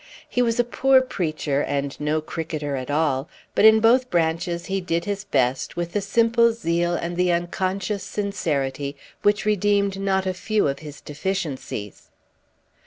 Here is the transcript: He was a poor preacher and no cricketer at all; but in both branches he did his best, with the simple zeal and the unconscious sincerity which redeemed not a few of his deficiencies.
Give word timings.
He 0.27 0.41
was 0.41 0.59
a 0.59 0.63
poor 0.63 0.99
preacher 1.03 1.61
and 1.61 1.95
no 1.99 2.21
cricketer 2.21 2.75
at 2.75 2.89
all; 2.89 3.29
but 3.53 3.65
in 3.65 3.79
both 3.79 4.09
branches 4.09 4.65
he 4.65 4.81
did 4.81 5.05
his 5.05 5.25
best, 5.25 5.75
with 5.75 5.91
the 5.93 6.01
simple 6.01 6.53
zeal 6.53 6.95
and 6.95 7.15
the 7.15 7.31
unconscious 7.31 8.01
sincerity 8.01 8.97
which 9.21 9.45
redeemed 9.45 9.99
not 9.99 10.25
a 10.25 10.33
few 10.33 10.67
of 10.67 10.79
his 10.79 11.01
deficiencies. 11.01 12.09